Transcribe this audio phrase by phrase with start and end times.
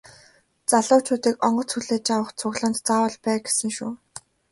[0.71, 3.91] Залуучуудыг онгоц хүлээж авах цуглаанд заавал бай гэсэн шүү.